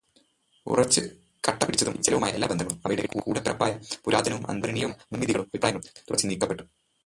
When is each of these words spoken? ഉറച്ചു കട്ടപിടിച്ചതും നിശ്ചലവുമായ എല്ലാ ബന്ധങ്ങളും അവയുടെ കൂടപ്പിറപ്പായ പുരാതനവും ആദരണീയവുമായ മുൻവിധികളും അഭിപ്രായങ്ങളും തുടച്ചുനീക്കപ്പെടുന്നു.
ഉറച്ചു 0.67 1.01
കട്ടപിടിച്ചതും 1.47 1.95
നിശ്ചലവുമായ 1.97 2.31
എല്ലാ 2.31 2.47
ബന്ധങ്ങളും 2.51 2.81
അവയുടെ 2.85 3.05
കൂടപ്പിറപ്പായ 3.27 3.71
പുരാതനവും 4.05 4.43
ആദരണീയവുമായ 4.51 5.07
മുൻവിധികളും 5.11 5.47
അഭിപ്രായങ്ങളും 5.47 5.87
തുടച്ചുനീക്കപ്പെടുന്നു. 6.09 6.71